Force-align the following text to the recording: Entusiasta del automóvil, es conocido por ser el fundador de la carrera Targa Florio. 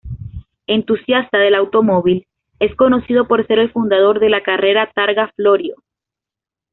Entusiasta 0.65 1.37
del 1.37 1.53
automóvil, 1.53 2.25
es 2.59 2.73
conocido 2.75 3.27
por 3.27 3.45
ser 3.45 3.59
el 3.59 3.71
fundador 3.71 4.19
de 4.19 4.29
la 4.31 4.41
carrera 4.41 4.91
Targa 4.95 5.31
Florio. 5.35 5.75